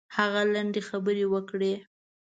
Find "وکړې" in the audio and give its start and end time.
1.33-1.73